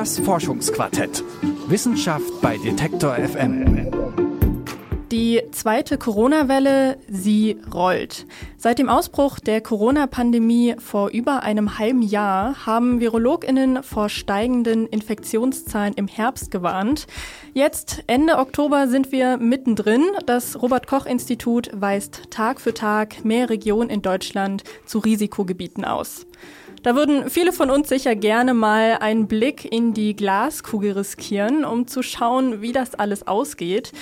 Das 0.00 0.18
Forschungsquartett. 0.18 1.22
Wissenschaft 1.66 2.40
bei 2.40 2.56
Detektor 2.56 3.16
FM. 3.16 3.90
Die 5.12 5.42
zweite 5.52 5.98
Corona-Welle, 5.98 6.96
sie 7.06 7.58
rollt. 7.70 8.24
Seit 8.56 8.78
dem 8.78 8.88
Ausbruch 8.88 9.40
der 9.40 9.60
Corona-Pandemie 9.60 10.76
vor 10.78 11.10
über 11.10 11.42
einem 11.42 11.78
halben 11.78 12.00
Jahr 12.00 12.64
haben 12.64 13.00
VirologInnen 13.00 13.82
vor 13.82 14.08
steigenden 14.08 14.86
Infektionszahlen 14.86 15.92
im 15.92 16.08
Herbst 16.08 16.50
gewarnt. 16.50 17.06
Jetzt, 17.52 18.02
Ende 18.06 18.38
Oktober, 18.38 18.88
sind 18.88 19.12
wir 19.12 19.36
mittendrin. 19.36 20.06
Das 20.24 20.62
Robert-Koch-Institut 20.62 21.72
weist 21.74 22.30
Tag 22.30 22.62
für 22.62 22.72
Tag 22.72 23.22
mehr 23.22 23.50
Regionen 23.50 23.90
in 23.90 24.00
Deutschland 24.00 24.64
zu 24.86 25.00
Risikogebieten 25.00 25.84
aus. 25.84 26.24
Da 26.82 26.94
würden 26.94 27.28
viele 27.28 27.52
von 27.52 27.68
uns 27.68 27.90
sicher 27.90 28.16
gerne 28.16 28.54
mal 28.54 28.96
einen 29.00 29.28
Blick 29.28 29.70
in 29.70 29.92
die 29.92 30.16
Glaskugel 30.16 30.92
riskieren, 30.92 31.66
um 31.66 31.86
zu 31.86 32.02
schauen, 32.02 32.62
wie 32.62 32.72
das 32.72 32.94
alles 32.94 33.26
ausgeht. 33.26 33.92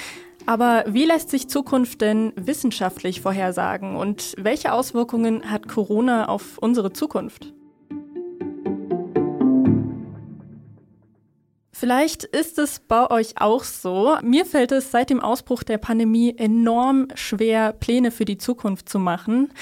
Aber 0.46 0.84
wie 0.86 1.04
lässt 1.04 1.30
sich 1.30 1.48
Zukunft 1.48 2.00
denn 2.00 2.32
wissenschaftlich 2.36 3.20
vorhersagen 3.20 3.96
und 3.96 4.34
welche 4.38 4.72
Auswirkungen 4.72 5.50
hat 5.50 5.66
Corona 5.66 6.28
auf 6.28 6.56
unsere 6.58 6.92
Zukunft? 6.92 7.52
Vielleicht 11.72 12.24
ist 12.24 12.58
es 12.58 12.80
bei 12.80 13.08
euch 13.10 13.40
auch 13.40 13.62
so. 13.62 14.16
Mir 14.22 14.46
fällt 14.46 14.72
es 14.72 14.90
seit 14.90 15.10
dem 15.10 15.20
Ausbruch 15.20 15.62
der 15.62 15.78
Pandemie 15.78 16.34
enorm 16.36 17.08
schwer, 17.14 17.72
Pläne 17.72 18.10
für 18.10 18.24
die 18.24 18.38
Zukunft 18.38 18.88
zu 18.88 18.98
machen. 18.98 19.52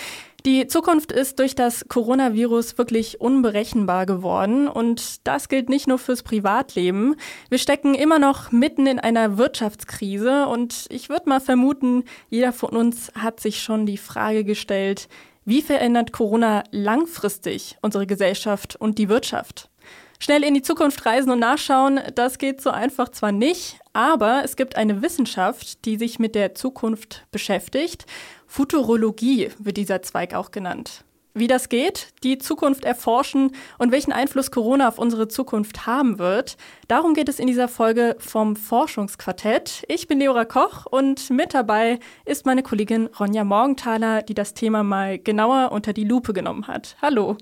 Die 0.47 0.69
Zukunft 0.69 1.11
ist 1.11 1.41
durch 1.41 1.57
das 1.57 1.87
Coronavirus 1.89 2.79
wirklich 2.79 3.21
unberechenbar 3.21 4.07
geworden 4.07 4.69
und 4.69 5.27
das 5.27 5.49
gilt 5.49 5.69
nicht 5.69 5.89
nur 5.89 5.99
fürs 5.99 6.23
Privatleben. 6.23 7.17
Wir 7.49 7.59
stecken 7.59 7.97
immer 7.97 8.21
noch 8.21 8.53
mitten 8.53 8.87
in 8.87 9.01
einer 9.01 9.39
Wirtschaftskrise 9.39 10.47
und 10.47 10.87
ich 10.89 11.09
würde 11.09 11.29
mal 11.29 11.41
vermuten, 11.41 12.05
jeder 12.31 12.53
von 12.53 12.71
uns 12.71 13.11
hat 13.17 13.41
sich 13.41 13.61
schon 13.61 13.87
die 13.87 13.97
Frage 13.97 14.45
gestellt, 14.45 15.09
wie 15.45 15.63
verändert 15.63 16.13
Corona 16.13 16.63
langfristig 16.71 17.77
unsere 17.83 18.07
Gesellschaft 18.07 18.77
und 18.77 18.99
die 18.99 19.09
Wirtschaft? 19.09 19.69
Schnell 20.19 20.45
in 20.45 20.55
die 20.55 20.63
Zukunft 20.63 21.05
reisen 21.05 21.31
und 21.31 21.41
nachschauen, 21.41 22.01
das 22.15 22.39
geht 22.39 22.61
so 22.61 22.71
einfach 22.71 23.11
zwar 23.11 23.33
nicht, 23.33 23.81
aber 23.93 24.43
es 24.45 24.57
gibt 24.57 24.77
eine 24.77 25.03
Wissenschaft, 25.03 25.85
die 25.85 25.97
sich 25.97 26.19
mit 26.19 26.35
der 26.35 26.55
Zukunft 26.55 27.27
beschäftigt. 27.33 28.07
Futurologie 28.47 29.51
wird 29.59 29.77
dieser 29.77 30.03
Zweig 30.03 30.35
auch 30.35 30.51
genannt. 30.51 31.05
Wie 31.39 31.49
das 31.49 31.69
geht, 31.69 32.15
die 32.23 32.39
Zukunft 32.39 32.87
erforschen 32.87 33.53
und 33.77 33.93
welchen 33.93 34.11
Einfluss 34.11 34.51
Corona 34.51 34.89
auf 34.89 34.99
unsere 34.99 35.29
Zukunft 35.29 35.87
haben 35.87 36.19
wird, 36.19 36.57
darum 36.89 37.13
geht 37.13 37.29
es 37.29 37.39
in 37.39 37.47
dieser 37.47 37.69
Folge 37.69 38.17
vom 38.19 38.57
Forschungsquartett. 38.57 39.85
Ich 39.89 40.09
bin 40.09 40.19
Leora 40.19 40.47
Koch 40.47 40.87
und 40.87 41.29
mit 41.29 41.53
dabei 41.53 41.99
ist 42.25 42.47
meine 42.47 42.63
Kollegin 42.63 43.11
Ronja 43.21 43.45
Morgenthaler, 43.45 44.23
die 44.23 44.33
das 44.33 44.55
Thema 44.55 44.83
mal 44.83 45.19
genauer 45.19 45.73
unter 45.73 45.93
die 45.93 46.05
Lupe 46.05 46.33
genommen 46.33 46.69
hat. 46.69 46.97
Hallo. 47.03 47.37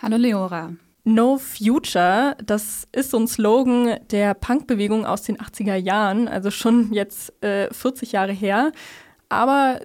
Hallo 0.00 0.16
Leora. 0.16 0.72
No 1.04 1.36
Future, 1.36 2.38
das 2.42 2.88
ist 2.92 3.10
so 3.10 3.18
ein 3.18 3.28
Slogan 3.28 3.98
der 4.10 4.32
Punkbewegung 4.32 5.04
aus 5.04 5.22
den 5.22 5.36
80er 5.36 5.76
Jahren, 5.76 6.26
also 6.26 6.50
schon 6.50 6.90
jetzt 6.94 7.34
äh, 7.44 7.68
40 7.70 8.12
Jahre 8.12 8.32
her. 8.32 8.72
Aber 9.28 9.80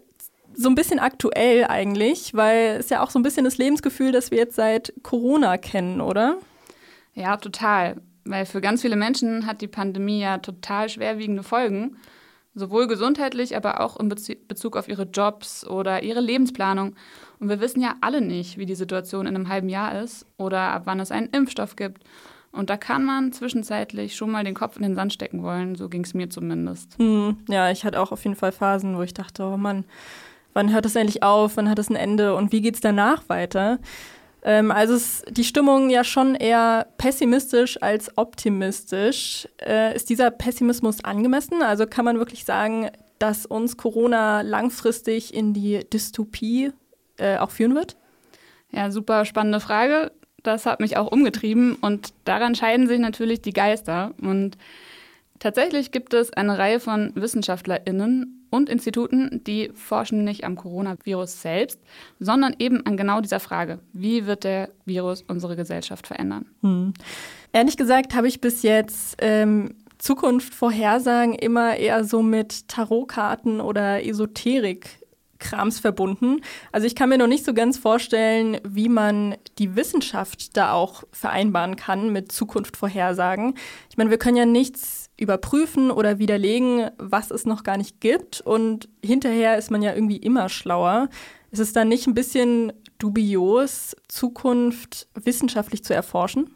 so 0.61 0.69
ein 0.69 0.75
bisschen 0.75 0.99
aktuell 0.99 1.65
eigentlich, 1.65 2.33
weil 2.33 2.77
es 2.79 2.89
ja 2.89 3.03
auch 3.03 3.09
so 3.09 3.19
ein 3.19 3.23
bisschen 3.23 3.45
das 3.45 3.57
Lebensgefühl, 3.57 4.11
das 4.11 4.31
wir 4.31 4.37
jetzt 4.37 4.55
seit 4.55 4.93
Corona 5.03 5.57
kennen, 5.57 6.01
oder? 6.01 6.37
Ja, 7.13 7.37
total. 7.37 7.97
Weil 8.25 8.45
für 8.45 8.61
ganz 8.61 8.81
viele 8.81 8.95
Menschen 8.95 9.45
hat 9.45 9.61
die 9.61 9.67
Pandemie 9.67 10.21
ja 10.21 10.37
total 10.37 10.89
schwerwiegende 10.89 11.43
Folgen. 11.43 11.97
Sowohl 12.53 12.87
gesundheitlich, 12.87 13.55
aber 13.55 13.79
auch 13.79 13.97
in 13.97 14.09
Bezug 14.09 14.75
auf 14.75 14.89
ihre 14.89 15.03
Jobs 15.03 15.65
oder 15.65 16.03
ihre 16.03 16.19
Lebensplanung. 16.19 16.95
Und 17.39 17.49
wir 17.49 17.61
wissen 17.61 17.81
ja 17.81 17.95
alle 18.01 18.21
nicht, 18.21 18.57
wie 18.57 18.65
die 18.65 18.75
Situation 18.75 19.25
in 19.25 19.35
einem 19.35 19.47
halben 19.47 19.69
Jahr 19.69 20.01
ist 20.01 20.25
oder 20.37 20.59
ab 20.59 20.83
wann 20.85 20.99
es 20.99 21.11
einen 21.11 21.29
Impfstoff 21.29 21.75
gibt. 21.77 22.03
Und 22.51 22.69
da 22.69 22.75
kann 22.75 23.05
man 23.05 23.31
zwischenzeitlich 23.31 24.15
schon 24.15 24.29
mal 24.29 24.43
den 24.43 24.53
Kopf 24.53 24.75
in 24.75 24.83
den 24.83 24.95
Sand 24.95 25.13
stecken 25.13 25.41
wollen. 25.41 25.75
So 25.75 25.87
ging 25.87 26.03
es 26.03 26.13
mir 26.13 26.29
zumindest. 26.29 26.97
Hm, 26.97 27.37
ja, 27.47 27.71
ich 27.71 27.85
hatte 27.85 27.99
auch 28.01 28.11
auf 28.11 28.23
jeden 28.25 28.35
Fall 28.35 28.51
Phasen, 28.51 28.97
wo 28.97 29.01
ich 29.01 29.13
dachte, 29.13 29.43
oh 29.43 29.55
Mann, 29.55 29.85
wann 30.53 30.73
hört 30.73 30.85
es 30.85 30.95
endlich 30.95 31.23
auf? 31.23 31.57
Wann 31.57 31.69
hat 31.69 31.79
es 31.79 31.89
ein 31.89 31.95
Ende? 31.95 32.35
Und 32.35 32.51
wie 32.51 32.61
geht 32.61 32.75
es 32.75 32.81
danach 32.81 33.27
weiter? 33.29 33.79
Ähm, 34.43 34.71
also 34.71 34.95
ist 34.95 35.25
die 35.29 35.43
Stimmung 35.43 35.89
ja 35.89 36.03
schon 36.03 36.35
eher 36.35 36.87
pessimistisch 36.97 37.81
als 37.81 38.17
optimistisch. 38.17 39.47
Äh, 39.63 39.95
ist 39.95 40.09
dieser 40.09 40.31
Pessimismus 40.31 41.03
angemessen? 41.03 41.61
Also 41.61 41.85
kann 41.85 42.05
man 42.05 42.17
wirklich 42.17 42.45
sagen, 42.45 42.89
dass 43.19 43.45
uns 43.45 43.77
Corona 43.77 44.41
langfristig 44.41 45.33
in 45.33 45.53
die 45.53 45.87
Dystopie 45.91 46.71
äh, 47.17 47.37
auch 47.37 47.51
führen 47.51 47.75
wird? 47.75 47.95
Ja, 48.71 48.89
super 48.89 49.25
spannende 49.25 49.59
Frage. 49.59 50.11
Das 50.43 50.65
hat 50.65 50.79
mich 50.79 50.97
auch 50.97 51.11
umgetrieben 51.11 51.75
und 51.75 52.13
daran 52.25 52.55
scheiden 52.55 52.87
sich 52.87 52.99
natürlich 52.99 53.41
die 53.41 53.53
Geister. 53.53 54.13
Und 54.19 54.57
tatsächlich 55.37 55.91
gibt 55.91 56.15
es 56.15 56.33
eine 56.33 56.57
Reihe 56.57 56.79
von 56.79 57.11
WissenschaftlerInnen 57.13 58.40
und 58.51 58.69
Instituten, 58.69 59.43
die 59.45 59.71
forschen 59.73 60.23
nicht 60.23 60.43
am 60.43 60.55
Coronavirus 60.55 61.41
selbst, 61.41 61.79
sondern 62.19 62.53
eben 62.59 62.85
an 62.85 62.97
genau 62.97 63.21
dieser 63.21 63.39
Frage, 63.39 63.79
wie 63.93 64.27
wird 64.27 64.43
der 64.43 64.69
Virus 64.85 65.23
unsere 65.27 65.55
Gesellschaft 65.55 66.05
verändern? 66.05 66.45
Hm. 66.61 66.93
Ehrlich 67.53 67.77
gesagt 67.77 68.13
habe 68.13 68.27
ich 68.27 68.41
bis 68.41 68.61
jetzt 68.61 69.17
ähm, 69.19 69.73
Zukunft 69.97 70.53
vorhersagen 70.53 71.33
immer 71.33 71.77
eher 71.77 72.03
so 72.03 72.21
mit 72.21 72.67
Tarotkarten 72.67 73.61
oder 73.61 74.05
Esoterik 74.05 75.01
Krams 75.41 75.79
verbunden. 75.79 76.41
Also 76.71 76.87
ich 76.87 76.95
kann 76.95 77.09
mir 77.09 77.17
noch 77.17 77.27
nicht 77.27 77.43
so 77.43 77.53
ganz 77.53 77.77
vorstellen, 77.77 78.59
wie 78.63 78.87
man 78.87 79.35
die 79.57 79.75
Wissenschaft 79.75 80.55
da 80.55 80.71
auch 80.71 81.03
vereinbaren 81.11 81.75
kann 81.75 82.13
mit 82.13 82.31
Zukunft 82.31 82.77
vorhersagen. 82.77 83.55
Ich 83.89 83.97
meine, 83.97 84.11
wir 84.11 84.17
können 84.17 84.37
ja 84.37 84.45
nichts 84.45 85.00
überprüfen 85.21 85.91
oder 85.91 86.19
widerlegen, 86.19 86.89
was 86.97 87.31
es 87.31 87.45
noch 87.45 87.63
gar 87.63 87.77
nicht 87.77 88.01
gibt. 88.01 88.41
Und 88.41 88.89
hinterher 89.03 89.57
ist 89.57 89.71
man 89.71 89.81
ja 89.81 89.93
irgendwie 89.93 90.17
immer 90.17 90.49
schlauer. 90.49 91.09
Ist 91.51 91.59
es 91.59 91.73
dann 91.73 91.89
nicht 91.89 92.07
ein 92.07 92.15
bisschen 92.15 92.73
dubios, 92.97 93.95
Zukunft 94.07 95.07
wissenschaftlich 95.13 95.83
zu 95.83 95.93
erforschen? 95.93 96.49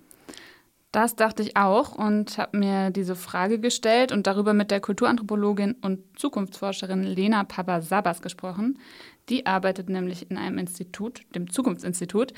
Das 0.91 1.17
dachte 1.17 1.43
ich 1.43 1.57
auch 1.57 1.93
und 1.95 2.37
habe 2.37 2.57
mir 2.57 2.89
diese 2.89 3.15
Frage 3.15 3.59
gestellt 3.59 4.13
und 4.13 4.27
darüber 4.27 4.53
mit 4.53 4.71
der 4.71 4.79
Kulturanthropologin 4.79 5.75
und 5.81 5.99
Zukunftsforscherin 6.17 7.03
Lena 7.03 7.43
Papasabas 7.43 8.21
gesprochen. 8.21 8.79
Die 9.27 9.45
arbeitet 9.45 9.89
nämlich 9.89 10.31
in 10.31 10.37
einem 10.37 10.57
Institut, 10.57 11.21
dem 11.35 11.49
Zukunftsinstitut. 11.49 12.31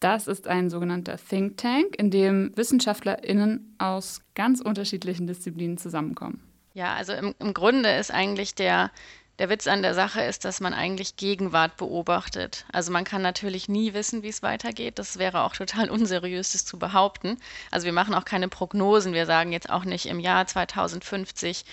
Das 0.00 0.28
ist 0.28 0.46
ein 0.46 0.70
sogenannter 0.70 1.16
Think 1.16 1.56
Tank, 1.56 1.96
in 1.98 2.10
dem 2.10 2.56
WissenschaftlerInnen 2.56 3.74
aus 3.78 4.20
ganz 4.34 4.60
unterschiedlichen 4.60 5.26
Disziplinen 5.26 5.76
zusammenkommen. 5.78 6.42
Ja, 6.74 6.94
also 6.94 7.12
im, 7.12 7.34
im 7.40 7.54
Grunde 7.54 7.90
ist 7.96 8.12
eigentlich 8.12 8.54
der 8.54 8.92
der 9.38 9.48
Witz 9.48 9.68
an 9.68 9.82
der 9.82 9.94
Sache 9.94 10.22
ist, 10.22 10.44
dass 10.44 10.60
man 10.60 10.74
eigentlich 10.74 11.16
Gegenwart 11.16 11.76
beobachtet. 11.76 12.64
Also 12.72 12.90
man 12.90 13.04
kann 13.04 13.22
natürlich 13.22 13.68
nie 13.68 13.94
wissen, 13.94 14.22
wie 14.22 14.28
es 14.28 14.42
weitergeht. 14.42 14.98
Das 14.98 15.18
wäre 15.18 15.42
auch 15.42 15.54
total 15.54 15.90
unseriös, 15.90 16.52
das 16.52 16.64
zu 16.64 16.78
behaupten. 16.78 17.38
Also 17.70 17.84
wir 17.84 17.92
machen 17.92 18.14
auch 18.14 18.24
keine 18.24 18.48
Prognosen. 18.48 19.12
Wir 19.12 19.26
sagen 19.26 19.52
jetzt 19.52 19.70
auch 19.70 19.84
nicht, 19.84 20.06
im 20.06 20.18
Jahr 20.18 20.46
2050 20.46 21.64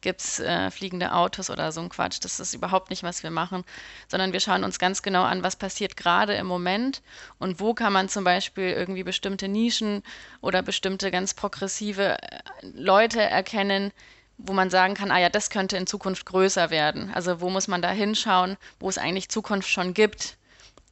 gibt 0.00 0.20
es 0.20 0.40
äh, 0.40 0.70
fliegende 0.72 1.12
Autos 1.12 1.48
oder 1.48 1.70
so 1.70 1.80
ein 1.80 1.88
Quatsch. 1.88 2.18
Das 2.22 2.40
ist 2.40 2.54
überhaupt 2.54 2.90
nicht, 2.90 3.04
was 3.04 3.22
wir 3.22 3.30
machen, 3.30 3.64
sondern 4.08 4.32
wir 4.32 4.40
schauen 4.40 4.64
uns 4.64 4.80
ganz 4.80 5.02
genau 5.02 5.22
an, 5.22 5.44
was 5.44 5.54
passiert 5.54 5.96
gerade 5.96 6.34
im 6.34 6.46
Moment 6.46 7.02
und 7.38 7.60
wo 7.60 7.72
kann 7.72 7.92
man 7.92 8.08
zum 8.08 8.24
Beispiel 8.24 8.70
irgendwie 8.70 9.04
bestimmte 9.04 9.46
Nischen 9.46 10.02
oder 10.40 10.62
bestimmte 10.62 11.12
ganz 11.12 11.34
progressive 11.34 12.20
äh, 12.20 12.40
Leute 12.74 13.20
erkennen, 13.20 13.92
wo 14.38 14.52
man 14.52 14.70
sagen 14.70 14.94
kann, 14.94 15.10
ah 15.10 15.18
ja, 15.18 15.28
das 15.28 15.50
könnte 15.50 15.76
in 15.76 15.86
Zukunft 15.86 16.26
größer 16.26 16.70
werden. 16.70 17.10
Also 17.14 17.40
wo 17.40 17.50
muss 17.50 17.68
man 17.68 17.82
da 17.82 17.90
hinschauen, 17.90 18.56
wo 18.80 18.88
es 18.88 18.98
eigentlich 18.98 19.28
Zukunft 19.28 19.68
schon 19.68 19.94
gibt, 19.94 20.36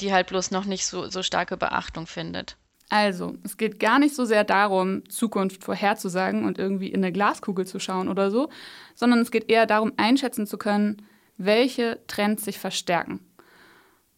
die 0.00 0.12
halt 0.12 0.28
bloß 0.28 0.50
noch 0.50 0.64
nicht 0.64 0.86
so, 0.86 1.08
so 1.08 1.22
starke 1.22 1.56
Beachtung 1.56 2.06
findet. 2.06 2.56
Also, 2.92 3.36
es 3.44 3.56
geht 3.56 3.78
gar 3.78 4.00
nicht 4.00 4.16
so 4.16 4.24
sehr 4.24 4.42
darum, 4.42 5.08
Zukunft 5.08 5.62
vorherzusagen 5.62 6.44
und 6.44 6.58
irgendwie 6.58 6.88
in 6.88 7.04
eine 7.04 7.12
Glaskugel 7.12 7.64
zu 7.64 7.78
schauen 7.78 8.08
oder 8.08 8.32
so, 8.32 8.50
sondern 8.96 9.20
es 9.20 9.30
geht 9.30 9.48
eher 9.48 9.66
darum, 9.66 9.92
einschätzen 9.96 10.44
zu 10.44 10.58
können, 10.58 11.06
welche 11.36 12.00
Trends 12.08 12.44
sich 12.44 12.58
verstärken. 12.58 13.20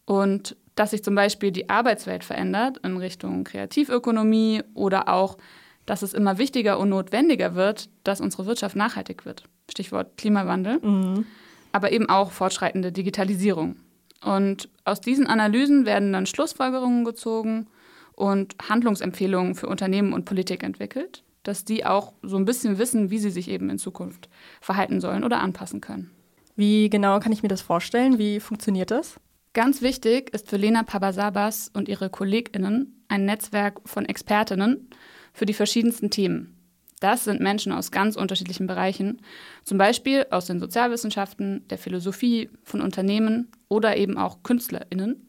Und 0.05 0.57
dass 0.73 0.89
sich 0.89 1.03
zum 1.03 1.13
Beispiel 1.13 1.51
die 1.51 1.69
Arbeitswelt 1.69 2.23
verändert 2.23 2.79
in 2.83 2.97
Richtung 2.97 3.43
Kreativökonomie 3.43 4.63
oder 4.73 5.07
auch 5.07 5.37
dass 5.85 6.01
es 6.01 6.13
immer 6.13 6.37
wichtiger 6.37 6.79
und 6.79 6.89
notwendiger 6.89 7.55
wird, 7.55 7.89
dass 8.03 8.21
unsere 8.21 8.45
Wirtschaft 8.45 8.75
nachhaltig 8.75 9.25
wird. 9.25 9.43
Stichwort 9.69 10.17
Klimawandel, 10.17 10.79
mhm. 10.79 11.25
aber 11.71 11.91
eben 11.91 12.09
auch 12.09 12.31
fortschreitende 12.31 12.91
Digitalisierung. 12.91 13.77
Und 14.23 14.69
aus 14.85 15.01
diesen 15.01 15.27
Analysen 15.27 15.85
werden 15.85 16.13
dann 16.13 16.25
Schlussfolgerungen 16.25 17.03
gezogen 17.03 17.67
und 18.13 18.55
Handlungsempfehlungen 18.69 19.55
für 19.55 19.67
Unternehmen 19.67 20.13
und 20.13 20.25
Politik 20.25 20.63
entwickelt. 20.63 21.23
dass 21.43 21.65
die 21.65 21.85
auch 21.85 22.13
so 22.23 22.37
ein 22.37 22.45
bisschen 22.45 22.77
wissen, 22.77 23.11
wie 23.11 23.19
sie 23.19 23.29
sich 23.29 23.49
eben 23.49 23.69
in 23.69 23.77
Zukunft 23.77 24.29
verhalten 24.61 25.01
sollen 25.01 25.25
oder 25.25 25.41
anpassen 25.41 25.81
können. 25.81 26.09
Wie 26.55 26.89
genau 26.89 27.19
kann 27.19 27.31
ich 27.31 27.43
mir 27.43 27.49
das 27.49 27.61
vorstellen? 27.61 28.17
Wie 28.17 28.39
funktioniert 28.39 28.91
das? 28.91 29.19
Ganz 29.53 29.81
wichtig 29.81 30.33
ist 30.33 30.49
für 30.49 30.57
Lena 30.57 30.83
Pabasabas 30.83 31.69
und 31.73 31.89
ihre 31.89 32.09
KollegInnen 32.09 33.03
ein 33.07 33.25
Netzwerk 33.25 33.81
von 33.85 34.05
Expertinnen 34.05 34.89
für 35.33 35.45
die 35.45 35.53
verschiedensten 35.53 36.09
Themen. 36.09 36.57
Das 36.99 37.25
sind 37.25 37.41
Menschen 37.41 37.73
aus 37.73 37.91
ganz 37.91 38.15
unterschiedlichen 38.15 38.65
Bereichen, 38.65 39.21
zum 39.65 39.77
Beispiel 39.77 40.25
aus 40.31 40.45
den 40.45 40.61
Sozialwissenschaften, 40.61 41.67
der 41.67 41.77
Philosophie, 41.77 42.49
von 42.63 42.79
Unternehmen 42.79 43.51
oder 43.67 43.97
eben 43.97 44.17
auch 44.17 44.41
KünstlerInnen. 44.43 45.27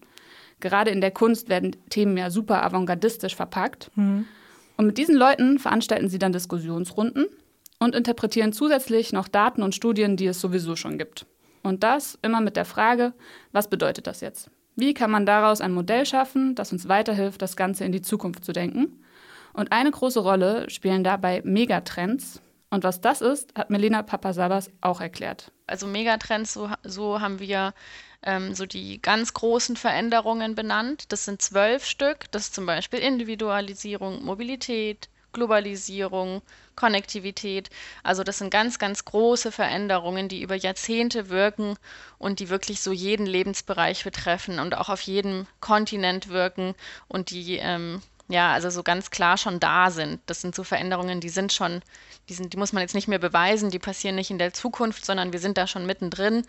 Gerade 0.61 0.93
in 0.93 1.01
der 1.01 1.11
Kunst 1.11 1.49
werden 1.49 1.77
Themen 1.91 2.17
ja 2.17 2.31
super 2.31 2.63
avantgardistisch 2.63 3.35
verpackt. 3.35 3.91
Mhm. 3.97 4.27
Und 4.77 4.87
mit 4.87 4.99
diesen 4.99 5.17
Leuten 5.17 5.59
veranstalten 5.59 6.09
sie 6.09 6.19
dann 6.19 6.33
Diskussionsrunden 6.33 7.27
und 7.81 7.95
interpretieren 7.95 8.53
zusätzlich 8.53 9.13
noch 9.13 9.27
Daten 9.27 9.63
und 9.63 9.75
Studien, 9.75 10.17
die 10.17 10.27
es 10.27 10.41
sowieso 10.41 10.77
schon 10.77 10.97
gibt. 10.97 11.27
Und 11.63 11.83
das 11.83 12.19
immer 12.23 12.41
mit 12.41 12.57
der 12.57 12.65
Frage, 12.65 13.15
was 13.53 13.69
bedeutet 13.69 14.07
das 14.07 14.21
jetzt? 14.21 14.51
Wie 14.77 14.95
kann 14.95 15.11
man 15.11 15.27
daraus 15.27 15.61
ein 15.61 15.73
Modell 15.73 16.07
schaffen, 16.07 16.55
das 16.55 16.73
uns 16.73 16.89
weiterhilft, 16.89 17.43
das 17.43 17.57
Ganze 17.57 17.85
in 17.85 17.93
die 17.93 18.03
Zukunft 18.03 18.45
zu 18.45 18.53
denken? 18.53 19.04
Und 19.55 19.73
eine 19.73 19.91
große 19.91 20.21
Rolle 20.21 20.69
spielen 20.69 21.05
dabei 21.05 21.41
Megatrends. 21.45 22.43
Und 22.71 22.83
was 22.83 23.01
das 23.01 23.21
ist, 23.21 23.55
hat 23.55 23.71
Melina 23.71 24.03
Papasabas 24.03 24.69
auch 24.81 25.01
erklärt. 25.01 25.53
Also 25.69 25.87
Megatrends, 25.87 26.53
so, 26.53 26.69
so 26.83 27.21
haben 27.21 27.39
wir 27.39 27.73
ähm, 28.25 28.53
so 28.55 28.67
die 28.67 29.01
ganz 29.01 29.33
großen 29.33 29.77
Veränderungen 29.77 30.57
benannt. 30.57 31.13
Das 31.13 31.25
sind 31.25 31.41
zwölf 31.41 31.85
Stück. 31.85 32.31
Das 32.33 32.47
ist 32.47 32.55
zum 32.55 32.67
Beispiel 32.67 32.99
Individualisierung, 32.99 34.25
Mobilität, 34.25 35.09
Globalisierung, 35.33 36.43
Konnektivität. 36.75 37.71
Also 38.03 38.25
das 38.25 38.39
sind 38.39 38.51
ganz, 38.51 38.81
ganz 38.81 39.05
große 39.05 39.53
Veränderungen, 39.53 40.29
die 40.29 40.43
über 40.43 40.57
Jahrzehnte 40.57 41.29
wirken 41.29 41.77
und 42.19 42.41
die 42.41 42.49
wirklich 42.49 42.81
so 42.81 42.93
jeden 42.93 43.27
Lebensbereich 43.27 44.03
betreffen 44.03 44.59
und 44.59 44.75
auch 44.77 44.89
auf 44.89 45.03
jedem 45.03 45.47
Kontinent 45.61 46.29
wirken 46.29 46.75
und 47.07 47.31
die 47.31 47.59
ähm, 47.59 48.03
ja, 48.29 48.53
also 48.53 48.71
so 48.71 48.83
ganz 48.83 49.11
klar 49.11 49.37
schon 49.37 49.61
da 49.61 49.91
sind. 49.91 50.21
Das 50.27 50.41
sind 50.41 50.55
so 50.55 50.65
Veränderungen, 50.65 51.21
die 51.21 51.29
sind 51.29 51.53
schon, 51.53 51.83
die 52.29 52.35
sind, 52.35 52.53
die 52.53 52.57
muss 52.57 52.73
man 52.73 52.81
jetzt 52.81 52.95
nicht 52.95 53.09
mehr 53.09 53.19
beweisen, 53.19 53.71
die 53.71 53.79
passieren 53.79 54.17
nicht 54.17 54.31
in 54.31 54.39
der 54.39 54.53
Zukunft, 54.53 55.05
sondern 55.05 55.33
wir 55.33 55.41
sind 55.41 55.59
da 55.59 55.67
schon 55.67 55.87
mittendrin 55.87 56.45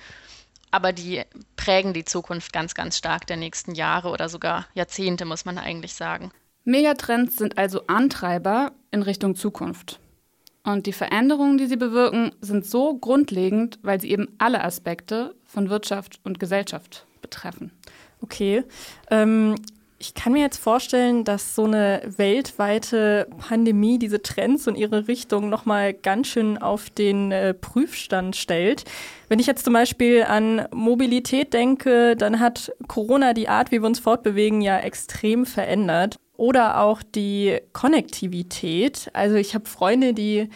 aber 0.75 0.91
die 0.91 1.21
prägen 1.55 1.93
die 1.93 2.03
Zukunft 2.03 2.51
ganz, 2.51 2.73
ganz 2.73 2.97
stark 2.97 3.25
der 3.27 3.37
nächsten 3.37 3.75
Jahre 3.75 4.09
oder 4.09 4.27
sogar 4.27 4.67
Jahrzehnte, 4.73 5.23
muss 5.23 5.45
man 5.45 5.57
eigentlich 5.57 5.93
sagen. 5.93 6.31
Megatrends 6.65 7.37
sind 7.37 7.57
also 7.57 7.87
Antreiber 7.87 8.73
in 8.91 9.01
Richtung 9.01 9.35
Zukunft. 9.35 10.01
Und 10.63 10.85
die 10.85 10.91
Veränderungen, 10.91 11.57
die 11.57 11.67
sie 11.67 11.77
bewirken, 11.77 12.35
sind 12.41 12.65
so 12.65 12.97
grundlegend, 12.97 13.79
weil 13.83 14.01
sie 14.01 14.11
eben 14.11 14.35
alle 14.37 14.65
Aspekte 14.65 15.33
von 15.45 15.69
Wirtschaft 15.69 16.19
und 16.25 16.41
Gesellschaft 16.41 17.05
betreffen. 17.21 17.71
Okay. 18.19 18.65
Ähm, 19.09 19.55
ich 19.97 20.13
kann 20.13 20.33
mir 20.33 20.41
jetzt 20.41 20.57
vorstellen, 20.57 21.23
dass 21.23 21.55
so 21.55 21.63
eine 21.63 22.01
weltweite 22.17 23.27
Pandemie 23.37 23.97
diese 23.97 24.21
Trends 24.21 24.67
und 24.67 24.75
ihre 24.75 25.07
Richtung 25.07 25.49
nochmal 25.49 25.93
ganz 25.93 26.27
schön 26.27 26.57
auf 26.57 26.89
den 26.89 27.31
äh, 27.31 27.53
Prüfstand 27.53 28.35
stellt. 28.35 28.83
Wenn 29.29 29.39
ich 29.39 29.47
jetzt 29.47 29.63
zum 29.63 29.73
Beispiel 29.73 30.23
an 30.23 30.67
Mobilität 30.73 31.53
denke, 31.53 32.15
dann 32.17 32.39
hat 32.39 32.73
Corona 32.87 33.33
die 33.33 33.47
Art, 33.47 33.71
wie 33.71 33.81
wir 33.81 33.87
uns 33.87 33.99
fortbewegen, 33.99 34.61
ja 34.61 34.77
extrem 34.79 35.45
verändert. 35.45 36.17
Oder 36.37 36.81
auch 36.81 37.01
die 37.01 37.59
Konnektivität. 37.71 39.09
Also 39.13 39.35
ich 39.35 39.55
habe 39.55 39.69
Freunde, 39.69 40.13
die 40.13 40.49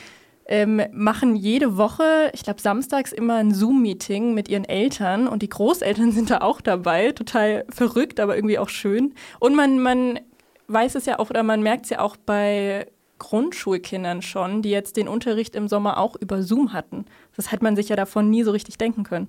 ähm, 0.50 0.81
machen 0.92 1.36
jede 1.36 1.78
Woche, 1.78 2.31
ich 2.34 2.42
glaube 2.42 2.60
samstags 2.60 3.12
immer 3.12 3.36
ein 3.36 3.54
Zoom-Meeting 3.54 4.34
mit 4.34 4.50
ihren 4.50 4.66
Eltern 4.66 5.28
und 5.28 5.44
die 5.44 5.50
Großeltern 5.50 6.12
sind 6.13 6.31
da 6.31 6.40
auch 6.40 6.60
dabei. 6.60 7.12
Total 7.12 7.66
verrückt, 7.69 8.19
aber 8.19 8.36
irgendwie 8.36 8.57
auch 8.57 8.69
schön. 8.69 9.13
Und 9.40 9.56
man, 9.56 9.80
man 9.80 10.19
weiß 10.68 10.96
es 10.96 11.06
ja 11.06 11.19
auch 11.19 11.30
oder 11.30 11.44
man 11.44 11.62
merkt 11.62 11.86
es 11.86 11.92
ja 11.92 12.00
auch 12.00 12.18
bei 12.18 12.88
Grundschulkindern 13.19 14.24
schon, 14.24 14.63
die 14.63 14.72
jetzt 14.72 14.98
den 14.98 15.07
Unterricht 15.07 15.56
im 15.56 15.68
Sommer 15.68 16.00
auch 16.00 16.16
über 16.16 16.42
Zoom 16.42 16.74
hatten. 16.74 17.06
Das 17.36 17.52
hat 17.52 17.62
man 17.62 17.75
sich 17.75 17.90
ja 17.90 17.95
davon 17.95 18.31
nie 18.31 18.42
so 18.42 18.50
richtig 18.50 18.80
denken 18.80 19.04
können. 19.04 19.28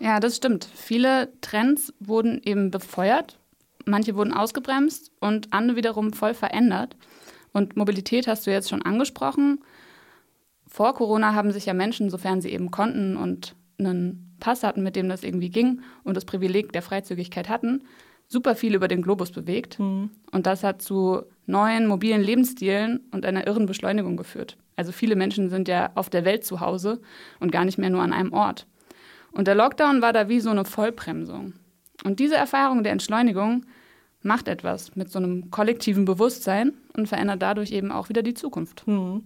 Ja, 0.00 0.18
das 0.18 0.36
stimmt. 0.36 0.66
Viele 0.74 1.30
Trends 1.42 1.92
wurden 2.00 2.40
eben 2.42 2.70
befeuert, 2.70 3.38
manche 3.84 4.16
wurden 4.16 4.32
ausgebremst 4.32 5.10
und 5.20 5.52
andere 5.52 5.76
wiederum 5.76 6.14
voll 6.14 6.32
verändert. 6.32 6.96
Und 7.52 7.76
Mobilität 7.76 8.26
hast 8.26 8.46
du 8.46 8.50
jetzt 8.50 8.70
schon 8.70 8.80
angesprochen 8.80 9.58
vor 10.72 10.94
Corona 10.94 11.34
haben 11.34 11.52
sich 11.52 11.66
ja 11.66 11.74
Menschen, 11.74 12.08
sofern 12.08 12.40
sie 12.40 12.48
eben 12.48 12.70
konnten 12.70 13.18
und 13.18 13.54
einen 13.78 14.34
Pass 14.40 14.62
hatten, 14.62 14.82
mit 14.82 14.96
dem 14.96 15.06
das 15.06 15.22
irgendwie 15.22 15.50
ging 15.50 15.82
und 16.02 16.16
das 16.16 16.24
Privileg 16.24 16.72
der 16.72 16.80
Freizügigkeit 16.80 17.50
hatten, 17.50 17.82
super 18.26 18.56
viel 18.56 18.74
über 18.74 18.88
den 18.88 19.02
Globus 19.02 19.32
bewegt. 19.32 19.78
Mhm. 19.78 20.08
Und 20.30 20.46
das 20.46 20.64
hat 20.64 20.80
zu 20.80 21.24
neuen 21.44 21.86
mobilen 21.86 22.22
Lebensstilen 22.22 23.00
und 23.12 23.26
einer 23.26 23.46
irren 23.46 23.66
Beschleunigung 23.66 24.16
geführt. 24.16 24.56
Also 24.74 24.92
viele 24.92 25.14
Menschen 25.14 25.50
sind 25.50 25.68
ja 25.68 25.90
auf 25.94 26.08
der 26.08 26.24
Welt 26.24 26.42
zu 26.42 26.60
Hause 26.60 27.02
und 27.38 27.52
gar 27.52 27.66
nicht 27.66 27.76
mehr 27.76 27.90
nur 27.90 28.00
an 28.00 28.14
einem 28.14 28.32
Ort. 28.32 28.66
Und 29.30 29.48
der 29.48 29.54
Lockdown 29.54 30.00
war 30.00 30.14
da 30.14 30.30
wie 30.30 30.40
so 30.40 30.48
eine 30.48 30.64
Vollbremsung. 30.64 31.52
Und 32.02 32.18
diese 32.18 32.36
Erfahrung 32.36 32.82
der 32.82 32.92
Entschleunigung 32.92 33.66
macht 34.22 34.48
etwas 34.48 34.96
mit 34.96 35.10
so 35.10 35.18
einem 35.18 35.50
kollektiven 35.50 36.06
Bewusstsein 36.06 36.72
und 36.96 37.08
verändert 37.08 37.42
dadurch 37.42 37.72
eben 37.72 37.92
auch 37.92 38.08
wieder 38.08 38.22
die 38.22 38.34
Zukunft. 38.34 38.86
Mhm 38.86 39.22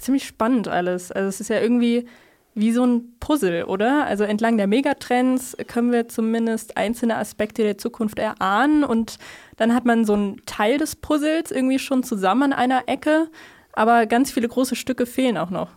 ziemlich 0.00 0.26
spannend 0.26 0.68
alles. 0.68 1.12
Also 1.12 1.28
es 1.28 1.40
ist 1.40 1.48
ja 1.48 1.60
irgendwie 1.60 2.06
wie 2.54 2.72
so 2.72 2.84
ein 2.84 3.16
Puzzle, 3.20 3.64
oder? 3.64 4.06
Also 4.06 4.24
entlang 4.24 4.56
der 4.56 4.66
Megatrends 4.66 5.56
können 5.66 5.92
wir 5.92 6.08
zumindest 6.08 6.76
einzelne 6.76 7.16
Aspekte 7.16 7.62
der 7.62 7.78
Zukunft 7.78 8.18
erahnen 8.18 8.84
und 8.84 9.18
dann 9.56 9.74
hat 9.74 9.84
man 9.84 10.04
so 10.04 10.14
einen 10.14 10.44
Teil 10.46 10.78
des 10.78 10.96
Puzzles 10.96 11.50
irgendwie 11.50 11.78
schon 11.78 12.02
zusammen 12.02 12.52
an 12.52 12.52
einer 12.52 12.88
Ecke, 12.88 13.28
aber 13.72 14.06
ganz 14.06 14.32
viele 14.32 14.48
große 14.48 14.74
Stücke 14.74 15.06
fehlen 15.06 15.38
auch 15.38 15.50
noch. 15.50 15.70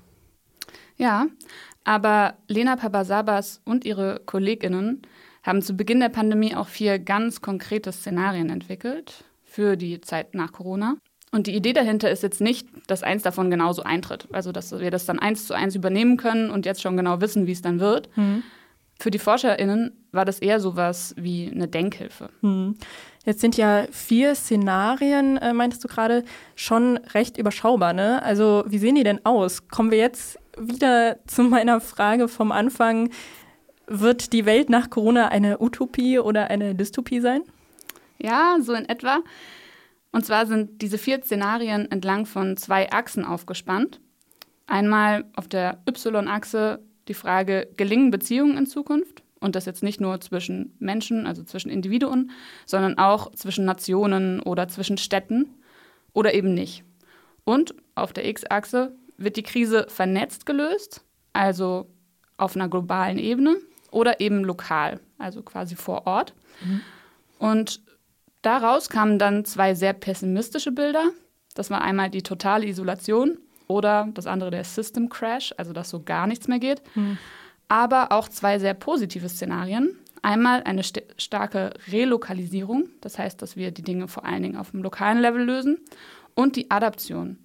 Ja, 0.97 1.27
aber 1.83 2.35
Lena 2.47 2.75
Papasabas 2.75 3.61
und 3.65 3.85
ihre 3.85 4.21
KollegInnen 4.25 5.01
haben 5.43 5.61
zu 5.61 5.75
Beginn 5.75 5.99
der 5.99 6.09
Pandemie 6.09 6.55
auch 6.55 6.67
vier 6.67 6.97
ganz 6.97 7.41
konkrete 7.41 7.91
Szenarien 7.91 8.49
entwickelt 8.49 9.25
für 9.43 9.75
die 9.75 10.01
Zeit 10.01 10.33
nach 10.33 10.51
Corona. 10.51 10.95
Und 11.33 11.47
die 11.47 11.55
Idee 11.55 11.73
dahinter 11.73 12.11
ist 12.11 12.21
jetzt 12.21 12.41
nicht, 12.41 12.67
dass 12.85 13.01
eins 13.01 13.23
davon 13.23 13.49
genauso 13.49 13.81
eintritt. 13.81 14.27
Also, 14.31 14.51
dass 14.51 14.79
wir 14.79 14.91
das 14.91 15.05
dann 15.05 15.17
eins 15.17 15.47
zu 15.47 15.55
eins 15.55 15.75
übernehmen 15.75 16.15
können 16.15 16.51
und 16.51 16.67
jetzt 16.67 16.81
schon 16.81 16.95
genau 16.95 17.21
wissen, 17.21 17.47
wie 17.47 17.51
es 17.51 17.63
dann 17.63 17.79
wird. 17.79 18.07
Mhm. 18.15 18.43
Für 18.99 19.09
die 19.09 19.17
ForscherInnen 19.17 19.91
war 20.11 20.25
das 20.25 20.37
eher 20.37 20.59
sowas 20.59 21.15
wie 21.17 21.51
eine 21.51 21.67
Denkhilfe. 21.67 22.29
Mhm. 22.41 22.75
Jetzt 23.25 23.41
sind 23.41 23.57
ja 23.57 23.85
vier 23.89 24.35
Szenarien, 24.35 25.37
äh, 25.37 25.53
meintest 25.53 25.83
du 25.83 25.87
gerade, 25.87 26.23
schon 26.55 26.97
recht 27.15 27.39
überschaubar. 27.39 27.93
Ne? 27.93 28.21
Also, 28.21 28.63
wie 28.67 28.77
sehen 28.77 28.93
die 28.93 29.03
denn 29.03 29.25
aus? 29.25 29.67
Kommen 29.69 29.89
wir 29.89 29.97
jetzt 29.97 30.37
wieder 30.55 31.17
zu 31.25 31.41
meiner 31.41 31.81
Frage 31.81 32.27
vom 32.27 32.51
Anfang. 32.51 33.09
Wird 33.87 34.33
die 34.33 34.45
Welt 34.45 34.69
nach 34.69 34.91
Corona 34.91 35.29
eine 35.29 35.59
Utopie 35.59 36.19
oder 36.19 36.51
eine 36.51 36.75
Dystopie 36.75 37.21
sein? 37.21 37.41
Ja, 38.19 38.57
so 38.61 38.73
in 38.73 38.87
etwa. 38.87 39.19
Und 40.13 40.25
zwar 40.25 40.45
sind 40.45 40.81
diese 40.81 40.97
vier 40.97 41.21
Szenarien 41.21 41.91
entlang 41.91 42.25
von 42.25 42.55
zwei 42.55 42.89
Achsen 42.91 43.25
aufgespannt. 43.25 43.99
Einmal 44.67 45.25
auf 45.35 45.47
der 45.49 45.81
Y-Achse 45.89 46.79
die 47.07 47.13
Frage, 47.13 47.67
gelingen 47.75 48.11
Beziehungen 48.11 48.55
in 48.55 48.65
Zukunft? 48.65 49.23
Und 49.39 49.57
das 49.57 49.65
jetzt 49.65 49.83
nicht 49.83 49.99
nur 49.99 50.21
zwischen 50.21 50.73
Menschen, 50.79 51.27
also 51.27 51.43
zwischen 51.43 51.69
Individuen, 51.69 52.31
sondern 52.65 52.97
auch 52.97 53.31
zwischen 53.31 53.65
Nationen 53.65 54.39
oder 54.39 54.69
zwischen 54.69 54.97
Städten 54.97 55.49
oder 56.13 56.33
eben 56.33 56.53
nicht. 56.53 56.85
Und 57.43 57.75
auf 57.95 58.13
der 58.13 58.25
X-Achse 58.25 58.95
wird 59.17 59.35
die 59.35 59.43
Krise 59.43 59.87
vernetzt 59.89 60.45
gelöst, 60.45 61.03
also 61.33 61.89
auf 62.37 62.55
einer 62.55 62.69
globalen 62.69 63.17
Ebene 63.17 63.57
oder 63.91 64.21
eben 64.21 64.45
lokal, 64.45 65.01
also 65.17 65.41
quasi 65.41 65.75
vor 65.75 66.07
Ort. 66.07 66.33
Mhm. 66.63 66.81
Und 67.39 67.81
Daraus 68.43 68.89
kamen 68.89 69.17
dann 69.17 69.45
zwei 69.45 69.73
sehr 69.73 69.93
pessimistische 69.93 70.71
Bilder. 70.71 71.09
Das 71.55 71.71
war 71.71 71.81
einmal 71.81 72.11
die 72.11 72.21
totale 72.21 72.67
Isolation 72.67 73.39
oder 73.67 74.09
das 74.13 74.27
andere 74.27 74.51
der 74.51 74.63
System 74.63 75.09
Crash, 75.09 75.53
also 75.57 75.73
dass 75.73 75.89
so 75.89 76.03
gar 76.03 76.27
nichts 76.27 76.47
mehr 76.47 76.59
geht. 76.59 76.81
Hm. 76.93 77.17
Aber 77.69 78.11
auch 78.11 78.27
zwei 78.27 78.59
sehr 78.59 78.73
positive 78.73 79.29
Szenarien. 79.29 79.97
Einmal 80.21 80.63
eine 80.63 80.83
st 80.83 81.01
starke 81.17 81.71
Relokalisierung, 81.91 82.89
das 83.01 83.17
heißt, 83.17 83.41
dass 83.41 83.55
wir 83.55 83.71
die 83.71 83.81
Dinge 83.81 84.07
vor 84.07 84.25
allen 84.25 84.43
Dingen 84.43 84.57
auf 84.57 84.71
dem 84.71 84.83
lokalen 84.83 85.19
Level 85.19 85.43
lösen, 85.43 85.79
und 86.35 86.55
die 86.55 86.71
Adaption. 86.71 87.37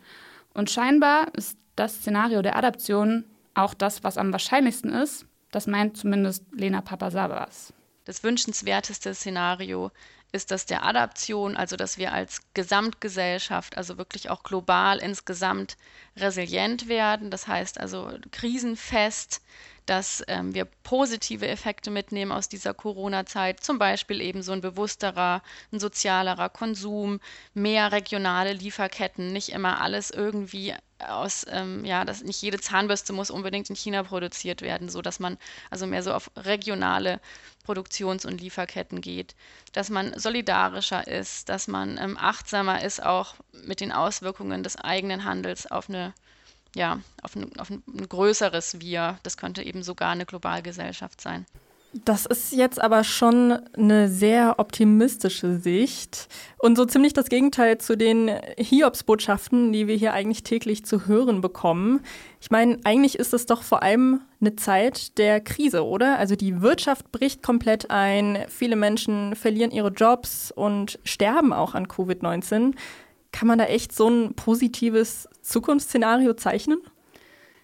Und 0.54 0.70
scheinbar 0.70 1.34
ist 1.34 1.58
das 1.76 1.96
Szenario 1.96 2.42
der 2.42 2.56
Adaption 2.56 3.24
auch 3.54 3.74
das, 3.74 4.04
was 4.04 4.18
am 4.18 4.32
wahrscheinlichsten 4.32 4.92
ist. 4.92 5.26
Das 5.50 5.66
meint 5.66 5.96
zumindest 5.96 6.44
Lena 6.52 6.80
Papasavas. 6.80 7.72
Das 8.04 8.22
wünschenswerteste 8.22 9.12
Szenario 9.14 9.90
ist 10.32 10.50
das 10.50 10.66
der 10.66 10.84
Adaption, 10.84 11.56
also 11.56 11.76
dass 11.76 11.96
wir 11.98 12.12
als 12.12 12.40
Gesamtgesellschaft, 12.54 13.76
also 13.76 13.96
wirklich 13.96 14.28
auch 14.30 14.42
global 14.42 14.98
insgesamt 14.98 15.76
resilient 16.16 16.88
werden, 16.88 17.30
das 17.30 17.46
heißt 17.46 17.80
also 17.80 18.12
krisenfest, 18.30 19.42
dass 19.88 20.22
ähm, 20.28 20.54
wir 20.54 20.66
positive 20.82 21.48
Effekte 21.48 21.90
mitnehmen 21.90 22.30
aus 22.32 22.48
dieser 22.48 22.74
Corona-Zeit, 22.74 23.60
zum 23.60 23.78
Beispiel 23.78 24.20
eben 24.20 24.42
so 24.42 24.52
ein 24.52 24.60
bewussterer, 24.60 25.42
ein 25.72 25.80
sozialerer 25.80 26.50
Konsum, 26.50 27.20
mehr 27.54 27.90
regionale 27.90 28.52
Lieferketten, 28.52 29.32
nicht 29.32 29.48
immer 29.48 29.80
alles 29.80 30.10
irgendwie 30.10 30.74
aus, 30.98 31.46
ähm, 31.48 31.84
ja, 31.84 32.04
dass 32.04 32.22
nicht 32.22 32.42
jede 32.42 32.60
Zahnbürste 32.60 33.12
muss 33.12 33.30
unbedingt 33.30 33.70
in 33.70 33.76
China 33.76 34.02
produziert 34.02 34.62
werden, 34.62 34.88
so 34.88 35.00
dass 35.00 35.20
man 35.20 35.38
also 35.70 35.86
mehr 35.86 36.02
so 36.02 36.12
auf 36.12 36.30
regionale 36.36 37.20
Produktions- 37.64 38.26
und 38.26 38.40
Lieferketten 38.40 39.00
geht, 39.00 39.36
dass 39.72 39.90
man 39.90 40.18
solidarischer 40.18 41.06
ist, 41.06 41.48
dass 41.48 41.68
man 41.68 41.98
ähm, 41.98 42.18
achtsamer 42.18 42.82
ist 42.82 43.02
auch 43.02 43.36
mit 43.52 43.80
den 43.80 43.92
Auswirkungen 43.92 44.62
des 44.62 44.76
eigenen 44.76 45.24
Handels 45.24 45.70
auf 45.70 45.88
eine 45.88 46.12
ja, 46.74 47.00
auf 47.22 47.36
ein, 47.36 47.58
auf 47.58 47.70
ein 47.70 47.82
größeres 48.08 48.80
Wir. 48.80 49.18
Das 49.22 49.36
könnte 49.36 49.62
eben 49.62 49.82
sogar 49.82 50.10
eine 50.10 50.26
Globalgesellschaft 50.26 51.20
sein. 51.20 51.46
Das 51.92 52.26
ist 52.26 52.52
jetzt 52.52 52.80
aber 52.80 53.02
schon 53.02 53.52
eine 53.74 54.10
sehr 54.10 54.58
optimistische 54.58 55.56
Sicht 55.58 56.28
und 56.58 56.76
so 56.76 56.84
ziemlich 56.84 57.14
das 57.14 57.30
Gegenteil 57.30 57.78
zu 57.78 57.96
den 57.96 58.30
Hiobsbotschaften, 58.58 59.72
die 59.72 59.86
wir 59.86 59.96
hier 59.96 60.12
eigentlich 60.12 60.42
täglich 60.42 60.84
zu 60.84 61.06
hören 61.06 61.40
bekommen. 61.40 62.00
Ich 62.42 62.50
meine, 62.50 62.78
eigentlich 62.84 63.18
ist 63.18 63.32
es 63.32 63.46
doch 63.46 63.62
vor 63.62 63.82
allem 63.82 64.20
eine 64.38 64.54
Zeit 64.54 65.16
der 65.16 65.40
Krise, 65.40 65.82
oder? 65.82 66.18
Also 66.18 66.36
die 66.36 66.60
Wirtschaft 66.60 67.10
bricht 67.10 67.42
komplett 67.42 67.90
ein, 67.90 68.44
viele 68.48 68.76
Menschen 68.76 69.34
verlieren 69.34 69.70
ihre 69.70 69.88
Jobs 69.88 70.50
und 70.50 70.98
sterben 71.04 71.54
auch 71.54 71.74
an 71.74 71.86
Covid-19. 71.86 72.74
Kann 73.32 73.48
man 73.48 73.58
da 73.58 73.64
echt 73.64 73.94
so 73.94 74.08
ein 74.08 74.34
positives 74.34 75.28
Zukunftsszenario 75.42 76.34
zeichnen? 76.34 76.80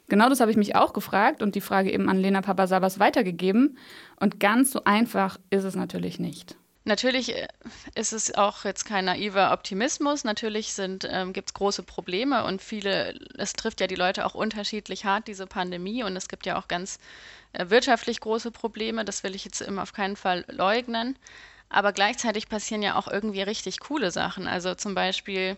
Genau 0.08 0.28
das 0.28 0.40
habe 0.40 0.50
ich 0.50 0.56
mich 0.56 0.76
auch 0.76 0.92
gefragt 0.92 1.42
und 1.42 1.54
die 1.54 1.62
Frage 1.62 1.90
eben 1.90 2.08
an 2.08 2.18
Lena 2.18 2.42
Papasavas 2.42 2.98
weitergegeben. 2.98 3.78
Und 4.20 4.38
ganz 4.38 4.70
so 4.70 4.84
einfach 4.84 5.38
ist 5.50 5.64
es 5.64 5.74
natürlich 5.74 6.18
nicht. 6.18 6.56
Natürlich 6.86 7.34
äh, 7.34 7.48
ist 7.94 8.12
es 8.12 8.34
auch 8.34 8.64
jetzt 8.64 8.84
kein 8.84 9.06
naiver 9.06 9.52
Optimismus. 9.52 10.24
Natürlich 10.24 10.74
ähm, 10.78 11.32
gibt 11.32 11.50
es 11.50 11.54
große 11.54 11.82
Probleme 11.82 12.44
und 12.44 12.60
viele, 12.60 13.18
es 13.38 13.54
trifft 13.54 13.80
ja 13.80 13.86
die 13.86 13.94
Leute 13.94 14.26
auch 14.26 14.34
unterschiedlich 14.34 15.06
hart, 15.06 15.26
diese 15.26 15.46
Pandemie. 15.46 16.02
Und 16.02 16.14
es 16.16 16.28
gibt 16.28 16.44
ja 16.44 16.58
auch 16.58 16.68
ganz 16.68 16.98
äh, 17.54 17.70
wirtschaftlich 17.70 18.20
große 18.20 18.50
Probleme. 18.50 19.06
Das 19.06 19.24
will 19.24 19.34
ich 19.34 19.46
jetzt 19.46 19.62
immer 19.62 19.82
auf 19.82 19.94
keinen 19.94 20.16
Fall 20.16 20.44
leugnen. 20.48 21.16
Aber 21.68 21.92
gleichzeitig 21.92 22.48
passieren 22.48 22.82
ja 22.82 22.96
auch 22.96 23.08
irgendwie 23.08 23.42
richtig 23.42 23.80
coole 23.80 24.10
Sachen. 24.10 24.46
Also 24.46 24.74
zum 24.74 24.94
Beispiel 24.94 25.56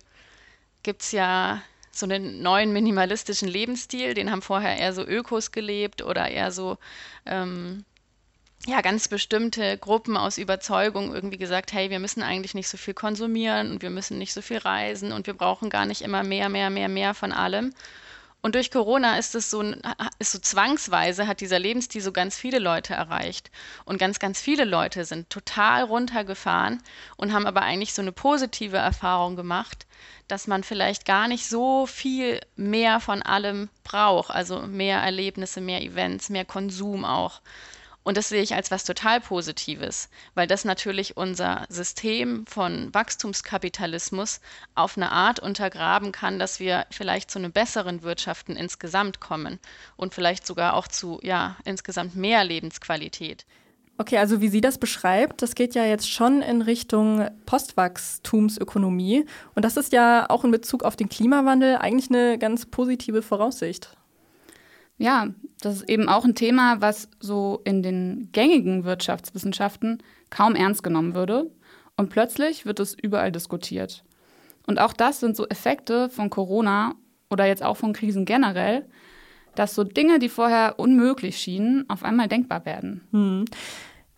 gibt 0.83 1.03
es 1.03 1.13
ja 1.13 1.63
so 1.93 2.07
einen 2.07 2.43
neuen 2.43 2.73
minimalistischen 2.73 3.49
Lebensstil, 3.49 4.15
den 4.15 4.31
haben 4.31 4.43
vorher 4.43 4.77
eher 4.77 4.93
so 4.93 5.03
Ökos 5.03 5.53
gelebt 5.53 6.03
oder 6.03 6.29
eher 6.29 6.53
so 6.53 6.79
ähm, 7.25 7.85
ja, 8.67 8.81
ganz 8.81 9.09
bestimmte 9.09 9.79
Gruppen 9.79 10.17
aus 10.17 10.39
Überzeugung 10.39 11.15
irgendwie 11.15 11.39
gesagt, 11.39 11.73
hey, 11.73 11.91
wir 11.91 12.01
müssen 12.01 12.23
eigentlich 12.23 12.55
nicht 12.55 12.69
so 12.69 12.77
viel 12.77 12.95
konsumieren 12.95 13.71
und 13.71 13.83
wir 13.83 13.91
müssen 13.91 14.19
nicht 14.19 14.33
so 14.33 14.43
viel 14.43 14.59
reisen 14.59 15.13
und 15.13 15.27
wir 15.27 15.35
brauchen 15.35 15.71
gar 15.71 15.87
nicht 15.87 16.03
immer 16.03 16.25
mehr, 16.25 16.49
mehr, 16.49 16.71
mehr, 16.71 16.89
mehr 16.89 17.15
von 17.15 17.33
allem. 17.33 17.73
Und 18.43 18.55
durch 18.55 18.71
Corona 18.71 19.19
ist 19.19 19.35
es 19.35 19.51
so, 19.51 19.61
ist 20.19 20.33
so 20.33 20.39
zwangsweise 20.39 21.27
hat 21.27 21.41
dieser 21.41 21.59
Lebensstil 21.59 22.01
so 22.01 22.13
ganz 22.13 22.37
viele 22.37 22.61
Leute 22.61 22.95
erreicht. 22.95 23.51
Und 23.85 23.99
ganz, 23.99 24.19
ganz 24.19 24.41
viele 24.41 24.65
Leute 24.65 25.05
sind 25.05 25.31
total 25.31 25.83
runtergefahren 25.83 26.81
und 27.17 27.33
haben 27.33 27.47
aber 27.47 27.63
eigentlich 27.63 27.93
so 27.93 28.03
eine 28.03 28.13
positive 28.13 28.77
Erfahrung 28.77 29.35
gemacht, 29.35 29.87
dass 30.29 30.47
man 30.47 30.63
vielleicht 30.63 31.05
gar 31.07 31.27
nicht 31.29 31.49
so 31.49 31.87
viel 31.87 32.41
mehr 32.55 33.01
von 33.01 33.23
allem 33.23 33.69
braucht. 33.83 34.31
Also 34.31 34.63
mehr 34.63 34.99
Erlebnisse, 34.99 35.61
mehr 35.61 35.83
Events, 35.83 36.29
mehr 36.29 36.45
Konsum 36.45 37.05
auch. 37.05 37.41
Und 38.07 38.17
das 38.17 38.29
sehe 38.29 38.41
ich 38.41 38.55
als 38.55 38.71
was 38.71 38.85
total 38.85 39.21
Positives, 39.21 40.09
weil 40.37 40.47
das 40.47 40.65
natürlich 40.65 41.17
unser 41.17 41.67
System 41.69 42.47
von 42.47 42.95
Wachstumskapitalismus 42.95 44.41
auf 44.77 44.97
eine 44.97 45.11
Art 45.11 45.41
untergraben 45.41 46.13
kann, 46.13 46.39
dass 46.39 46.61
wir 46.61 46.87
vielleicht 46.93 47.33
zu 47.33 47.41
einem 47.41 47.51
besseren 47.51 48.05
Wirtschaften 48.05 48.55
insgesamt 48.55 49.19
kommen 49.19 49.59
und 49.97 50.15
vielleicht 50.15 50.47
sogar 50.47 50.75
auch 50.75 50.87
zu 50.87 51.19
ja, 51.25 51.57
insgesamt 51.65 52.15
mehr 52.15 52.45
Lebensqualität. 52.45 53.45
Okay, 53.99 54.19
also 54.19 54.41
wie 54.41 54.51
sie 54.51 54.61
das 54.61 54.79
beschreibt, 54.79 55.43
das 55.43 55.57
geht 55.57 55.75
ja 55.75 55.85
jetzt 55.85 56.09
schon 56.09 56.43
in 56.43 56.63
Richtung 56.63 57.29
Postwachstumsökonomie. 57.45 59.27
Und 59.57 59.65
das 59.65 59.77
ist 59.77 59.93
ja 59.93 60.27
auch 60.31 60.45
in 60.45 60.53
Bezug 60.53 60.85
auf 60.85 60.95
den 60.95 61.09
Klimawandel 61.09 61.79
eigentlich 61.79 62.09
eine 62.11 62.39
ganz 62.39 62.67
positive 62.67 63.23
Voraussicht. 63.23 63.97
Ja, 64.99 65.29
das 65.61 65.77
ist 65.77 65.91
eben 65.91 66.09
auch 66.09 66.25
ein 66.25 66.35
Thema, 66.35 66.81
was 66.81 67.09
so 67.21 67.61
in 67.65 67.83
den 67.83 68.31
gängigen 68.33 68.85
Wirtschaftswissenschaften 68.85 70.03
kaum 70.31 70.55
ernst 70.55 70.83
genommen 70.83 71.15
würde. 71.15 71.51
Und 71.97 72.11
plötzlich 72.11 72.67
wird 72.67 72.81
es 72.81 72.95
überall 72.95 73.33
diskutiert. 73.33 74.05
Und 74.67 74.81
auch 74.81 74.93
das 74.93 75.21
sind 75.21 75.37
so 75.37 75.47
Effekte 75.49 76.11
von 76.11 76.31
Corona 76.31 76.95
oder 77.31 77.47
jetzt 77.47 77.63
auch 77.63 77.77
von 77.77 77.93
Krisen 77.93 78.25
generell, 78.25 78.87
dass 79.55 79.75
so 79.75 79.85
Dinge, 79.85 80.19
die 80.19 80.29
vorher 80.29 80.79
unmöglich 80.79 81.39
schienen, 81.39 81.89
auf 81.89 82.03
einmal 82.03 82.29
denkbar 82.29 82.65
werden. 82.65 83.07
Hm. 83.13 83.45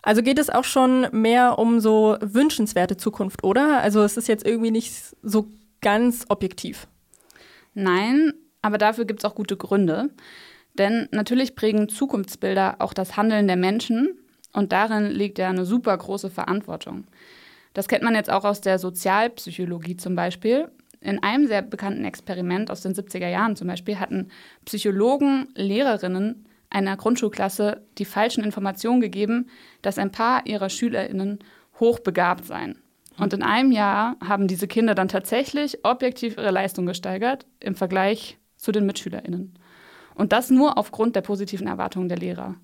Also 0.01 0.23
geht 0.23 0.39
es 0.39 0.49
auch 0.49 0.63
schon 0.63 1.07
mehr 1.11 1.59
um 1.59 1.79
so 1.79 2.17
wünschenswerte 2.21 2.97
Zukunft, 2.97 3.43
oder? 3.43 3.81
Also 3.81 4.01
es 4.01 4.17
ist 4.17 4.27
jetzt 4.27 4.45
irgendwie 4.45 4.71
nicht 4.71 4.93
so 5.21 5.49
ganz 5.81 6.25
objektiv. 6.29 6.87
Nein, 7.73 8.33
aber 8.61 8.77
dafür 8.77 9.05
gibt 9.05 9.19
es 9.19 9.25
auch 9.25 9.35
gute 9.35 9.57
Gründe. 9.57 10.09
Denn 10.79 11.07
natürlich 11.11 11.55
prägen 11.55 11.89
Zukunftsbilder 11.89 12.77
auch 12.79 12.93
das 12.93 13.17
Handeln 13.17 13.47
der 13.47 13.57
Menschen 13.57 14.17
und 14.53 14.71
darin 14.71 15.11
liegt 15.11 15.37
ja 15.37 15.49
eine 15.49 15.65
super 15.65 15.95
große 15.95 16.29
Verantwortung. 16.29 17.03
Das 17.73 17.87
kennt 17.87 18.03
man 18.03 18.15
jetzt 18.15 18.31
auch 18.31 18.45
aus 18.45 18.61
der 18.61 18.79
Sozialpsychologie 18.79 19.97
zum 19.97 20.15
Beispiel. 20.15 20.69
In 21.01 21.21
einem 21.21 21.47
sehr 21.47 21.61
bekannten 21.61 22.05
Experiment 22.05 22.71
aus 22.71 22.81
den 22.81 22.93
70er 22.93 23.27
Jahren 23.27 23.55
zum 23.55 23.67
Beispiel 23.67 23.99
hatten 23.99 24.29
Psychologen, 24.65 25.49
Lehrerinnen 25.53 26.45
einer 26.69 26.97
Grundschulklasse 26.97 27.81
die 27.97 28.05
falschen 28.05 28.43
Informationen 28.43 29.01
gegeben, 29.01 29.49
dass 29.81 29.97
ein 29.97 30.11
paar 30.11 30.45
ihrer 30.45 30.69
SchülerInnen 30.69 31.39
hochbegabt 31.79 32.45
seien. 32.45 32.79
Und 33.17 33.33
in 33.33 33.43
einem 33.43 33.71
Jahr 33.71 34.15
haben 34.25 34.47
diese 34.47 34.67
Kinder 34.67 34.95
dann 34.95 35.07
tatsächlich 35.09 35.83
objektiv 35.83 36.37
ihre 36.37 36.51
Leistung 36.51 36.85
gesteigert 36.85 37.45
im 37.59 37.75
Vergleich 37.75 38.37
zu 38.55 38.71
den 38.71 38.85
MitschülerInnen. 38.85 39.57
Und 40.19 40.33
das 40.33 40.49
nur 40.49 40.77
aufgrund 40.77 41.15
der 41.15 41.21
positiven 41.21 41.65
Erwartungen 41.65 42.09
der 42.09 42.17
Lehrer. 42.17 42.55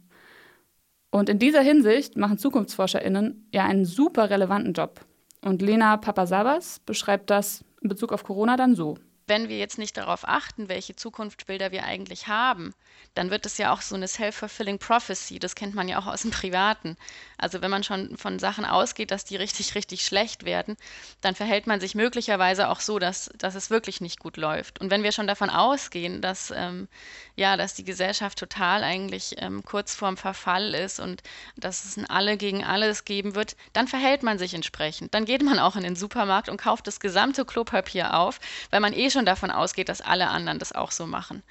Und 1.09 1.29
in 1.29 1.39
dieser 1.39 1.61
Hinsicht 1.61 2.17
machen 2.17 2.37
ZukunftsforscherInnen 2.37 3.47
ja 3.53 3.63
einen 3.63 3.85
super 3.85 4.29
relevanten 4.29 4.73
Job. 4.73 4.99
Und 5.41 5.61
Lena 5.61 5.95
Papasavas 5.95 6.81
beschreibt 6.85 7.29
das 7.29 7.63
in 7.81 7.87
Bezug 7.87 8.11
auf 8.11 8.25
Corona 8.25 8.57
dann 8.57 8.75
so 8.75 8.97
wenn 9.27 9.49
wir 9.49 9.57
jetzt 9.57 9.77
nicht 9.77 9.97
darauf 9.97 10.27
achten, 10.27 10.69
welche 10.69 10.95
Zukunftsbilder 10.95 11.71
wir 11.71 11.83
eigentlich 11.83 12.27
haben, 12.27 12.73
dann 13.15 13.31
wird 13.31 13.45
es 13.45 13.57
ja 13.57 13.71
auch 13.71 13.81
so 13.81 13.95
eine 13.95 14.07
self-fulfilling 14.07 14.77
prophecy. 14.77 15.39
Das 15.39 15.55
kennt 15.55 15.73
man 15.73 15.87
ja 15.87 15.99
auch 15.99 16.05
aus 16.05 16.23
dem 16.23 16.31
Privaten. 16.31 16.97
Also 17.37 17.61
wenn 17.61 17.71
man 17.71 17.83
schon 17.83 18.17
von 18.17 18.39
Sachen 18.39 18.65
ausgeht, 18.65 19.11
dass 19.11 19.25
die 19.25 19.37
richtig, 19.37 19.75
richtig 19.75 20.05
schlecht 20.05 20.45
werden, 20.45 20.75
dann 21.21 21.33
verhält 21.33 21.65
man 21.65 21.79
sich 21.79 21.95
möglicherweise 21.95 22.69
auch 22.69 22.81
so, 22.81 22.99
dass, 22.99 23.31
dass 23.37 23.55
es 23.55 23.69
wirklich 23.69 24.01
nicht 24.01 24.19
gut 24.19 24.37
läuft. 24.37 24.81
Und 24.81 24.91
wenn 24.91 25.03
wir 25.03 25.11
schon 25.11 25.27
davon 25.27 25.49
ausgehen, 25.49 26.21
dass, 26.21 26.51
ähm, 26.55 26.87
ja, 27.35 27.55
dass 27.57 27.73
die 27.73 27.85
Gesellschaft 27.85 28.37
total 28.37 28.83
eigentlich 28.83 29.35
ähm, 29.37 29.63
kurz 29.63 29.95
vorm 29.95 30.17
Verfall 30.17 30.73
ist 30.73 30.99
und 30.99 31.23
dass 31.55 31.85
es 31.85 31.97
ein 31.97 32.09
Alle 32.09 32.37
gegen 32.37 32.63
alles 32.63 33.05
geben 33.05 33.35
wird, 33.35 33.55
dann 33.73 33.87
verhält 33.87 34.23
man 34.23 34.37
sich 34.37 34.53
entsprechend. 34.53 35.13
Dann 35.13 35.25
geht 35.25 35.41
man 35.41 35.59
auch 35.59 35.75
in 35.75 35.83
den 35.83 35.95
Supermarkt 35.95 36.49
und 36.49 36.57
kauft 36.57 36.87
das 36.87 36.99
gesamte 36.99 37.45
Klopapier 37.45 38.13
auf, 38.13 38.39
weil 38.71 38.81
man 38.81 38.93
eh 38.93 39.09
schon 39.15 39.25
davon 39.25 39.49
ausgeht, 39.49 39.89
dass 39.89 40.01
alle 40.01 40.27
anderen 40.27 40.59
das 40.59 40.71
auch 40.73 40.91
so 40.91 41.07
machen. 41.07 41.41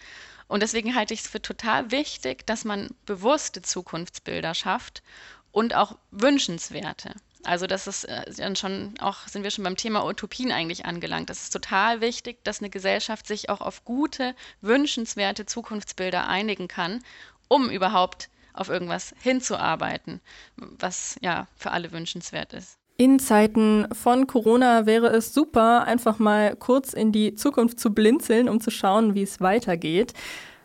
Und 0.47 0.63
deswegen 0.63 0.95
halte 0.95 1.15
ich 1.15 1.21
es 1.21 1.29
für 1.29 1.43
total 1.43 1.91
wichtig, 1.91 2.47
dass 2.47 2.65
man 2.65 2.91
bewusste 3.07 3.63
Zukunftsbilder 3.63 4.55
schafft 4.55 5.03
und 5.51 5.75
auch 5.75 5.97
wünschenswerte. 6.11 7.15
Also 7.45 7.67
das 7.67 7.87
ist 7.87 8.05
äh, 8.05 8.31
dann 8.37 8.57
schon 8.57 8.95
auch, 9.01 9.27
sind 9.29 9.43
wir 9.43 9.51
schon 9.51 9.65
beim 9.65 9.77
Thema 9.77 10.05
Utopien 10.07 10.51
eigentlich 10.51 10.87
angelangt. 10.87 11.29
Das 11.29 11.43
ist 11.43 11.51
total 11.51 12.01
wichtig, 12.01 12.43
dass 12.45 12.61
eine 12.61 12.71
Gesellschaft 12.71 13.27
sich 13.27 13.51
auch 13.51 13.61
auf 13.61 13.85
gute, 13.85 14.35
wünschenswerte 14.61 15.45
Zukunftsbilder 15.45 16.27
einigen 16.27 16.69
kann, 16.69 17.03
um 17.49 17.69
überhaupt 17.69 18.31
auf 18.55 18.69
irgendwas 18.69 19.15
hinzuarbeiten, 19.21 20.21
was 20.57 21.17
ja 21.21 21.47
für 21.57 21.73
alle 21.73 21.93
wünschenswert 21.93 22.53
ist. 22.55 22.79
In 22.97 23.19
Zeiten 23.19 23.89
von 23.93 24.29
Corona 24.29 24.87
wäre 24.87 25.09
es 25.09 25.35
super, 25.35 25.85
einfach 25.85 26.21
mal 26.21 26.55
kurz 26.55 26.93
in 26.93 27.11
die 27.11 27.35
Zukunft 27.35 27.81
zu 27.81 27.93
blinzeln, 27.93 28.49
um 28.49 28.61
zu 28.61 28.71
schauen, 28.71 29.17
wie 29.17 29.23
es 29.23 29.41
weitergeht. 29.41 30.13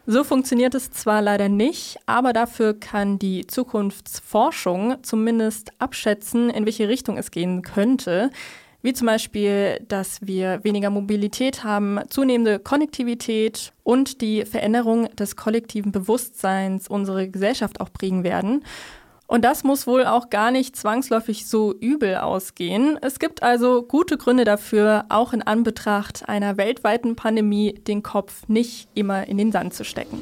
So 0.05 0.23
funktioniert 0.23 0.75
es 0.75 0.91
zwar 0.91 1.23
leider 1.23 1.49
nicht, 1.49 1.97
aber 2.05 2.31
dafür 2.31 2.79
kann 2.79 3.17
die 3.17 3.47
Zukunftsforschung 3.47 4.97
zumindest 5.01 5.71
abschätzen, 5.79 6.51
in 6.51 6.65
welche 6.65 6.87
Richtung 6.87 7.17
es 7.17 7.31
gehen 7.31 7.63
könnte. 7.63 8.29
Wie 8.83 8.93
zum 8.93 9.07
Beispiel, 9.07 9.83
dass 9.87 10.19
wir 10.21 10.63
weniger 10.63 10.91
Mobilität 10.91 11.63
haben, 11.63 11.99
zunehmende 12.09 12.59
Konnektivität 12.59 13.73
und 13.83 14.21
die 14.21 14.45
Veränderung 14.45 15.13
des 15.15 15.35
kollektiven 15.35 15.91
Bewusstseins 15.91 16.87
unsere 16.87 17.27
Gesellschaft 17.27 17.81
auch 17.81 17.89
bringen 17.89 18.23
werden. 18.23 18.63
Und 19.29 19.45
das 19.45 19.63
muss 19.63 19.85
wohl 19.85 20.07
auch 20.07 20.31
gar 20.31 20.49
nicht 20.49 20.75
zwangsläufig 20.75 21.45
so 21.45 21.75
übel 21.79 22.15
ausgehen. 22.15 22.97
Es 22.99 23.19
gibt 23.19 23.43
also 23.43 23.83
gute 23.83 24.17
Gründe 24.17 24.43
dafür, 24.43 25.05
auch 25.09 25.33
in 25.33 25.43
Anbetracht 25.43 26.27
einer 26.27 26.57
weltweiten 26.57 27.15
Pandemie 27.15 27.75
den 27.75 28.01
Kopf 28.01 28.47
nicht 28.47 28.89
immer 28.95 29.27
in 29.27 29.37
den 29.37 29.51
Sand 29.51 29.75
zu 29.75 29.85
stecken. 29.85 30.19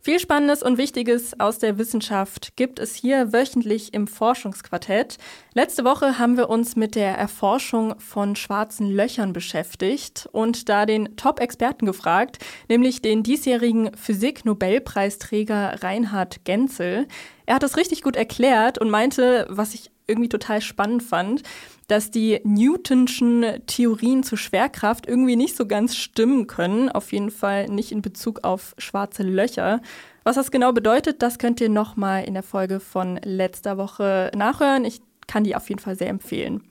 Viel 0.00 0.20
Spannendes 0.20 0.62
und 0.62 0.78
Wichtiges 0.78 1.38
aus 1.40 1.58
der 1.58 1.76
Wissenschaft 1.76 2.54
gibt 2.54 2.78
es 2.78 2.94
hier 2.94 3.32
wöchentlich 3.32 3.92
im 3.94 4.06
Forschungsquartett. 4.06 5.18
Letzte 5.54 5.84
Woche 5.84 6.20
haben 6.20 6.36
wir 6.36 6.48
uns 6.48 6.76
mit 6.76 6.94
der 6.94 7.18
Erforschung 7.18 7.98
von 7.98 8.36
schwarzen 8.36 8.88
Löchern 8.88 9.32
beschäftigt 9.32 10.28
und 10.30 10.68
da 10.68 10.86
den 10.86 11.16
Top-Experten 11.16 11.84
gefragt, 11.84 12.38
nämlich 12.68 13.02
den 13.02 13.24
diesjährigen 13.24 13.90
Physik-Nobelpreisträger 13.96 15.82
Reinhard 15.82 16.44
Genzel. 16.44 17.08
Er 17.48 17.54
hat 17.54 17.62
es 17.62 17.78
richtig 17.78 18.02
gut 18.02 18.14
erklärt 18.14 18.76
und 18.76 18.90
meinte, 18.90 19.46
was 19.48 19.72
ich 19.72 19.90
irgendwie 20.06 20.28
total 20.28 20.60
spannend 20.60 21.02
fand, 21.02 21.42
dass 21.86 22.10
die 22.10 22.40
Newtonschen 22.44 23.42
Theorien 23.66 24.22
zur 24.22 24.36
Schwerkraft 24.36 25.06
irgendwie 25.08 25.34
nicht 25.34 25.56
so 25.56 25.66
ganz 25.66 25.96
stimmen 25.96 26.46
können. 26.46 26.90
Auf 26.90 27.10
jeden 27.10 27.30
Fall 27.30 27.68
nicht 27.68 27.90
in 27.90 28.02
Bezug 28.02 28.44
auf 28.44 28.74
schwarze 28.76 29.22
Löcher. 29.22 29.80
Was 30.24 30.36
das 30.36 30.50
genau 30.50 30.72
bedeutet, 30.72 31.22
das 31.22 31.38
könnt 31.38 31.58
ihr 31.62 31.70
nochmal 31.70 32.24
in 32.24 32.34
der 32.34 32.42
Folge 32.42 32.80
von 32.80 33.18
letzter 33.24 33.78
Woche 33.78 34.30
nachhören. 34.36 34.84
Ich 34.84 35.00
kann 35.26 35.42
die 35.42 35.56
auf 35.56 35.70
jeden 35.70 35.80
Fall 35.80 35.96
sehr 35.96 36.10
empfehlen. 36.10 36.62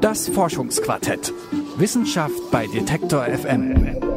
Das 0.00 0.26
Forschungsquartett. 0.28 1.34
Wissenschaft 1.76 2.50
bei 2.50 2.66
Detektor 2.66 3.24
FM. 3.24 4.07